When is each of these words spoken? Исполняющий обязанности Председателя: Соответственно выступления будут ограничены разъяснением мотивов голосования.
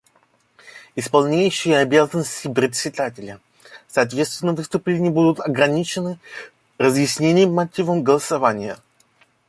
Исполняющий 0.95 1.73
обязанности 1.73 2.51
Председателя: 2.51 3.39
Соответственно 3.87 4.53
выступления 4.53 5.11
будут 5.11 5.39
ограничены 5.39 6.17
разъяснением 6.79 7.53
мотивов 7.53 8.01
голосования. 8.01 8.79